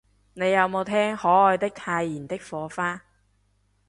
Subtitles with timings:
[0.33, 3.03] 你有無聽可愛的太妍的火花